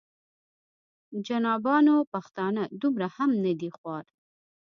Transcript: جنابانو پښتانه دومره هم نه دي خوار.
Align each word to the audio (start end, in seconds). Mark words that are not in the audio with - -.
جنابانو 1.27 1.95
پښتانه 2.13 2.63
دومره 2.81 3.07
هم 3.15 3.31
نه 3.43 3.53
دي 3.59 3.69
خوار. 3.77 4.05